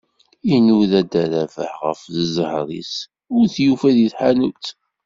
Inuda 0.55 0.99
dda 1.03 1.23
Rabeḥ 1.31 1.73
ɣef 1.85 2.01
ẓẓher-is, 2.33 2.93
ur 3.35 3.45
t-yufi 3.53 3.89
di 3.95 4.07
tḥanut. 4.13 4.65